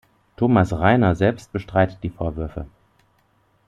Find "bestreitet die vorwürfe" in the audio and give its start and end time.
1.51-2.65